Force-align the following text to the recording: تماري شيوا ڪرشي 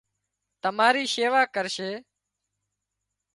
تماري 0.61 1.03
شيوا 1.13 1.41
ڪرشي 1.55 1.91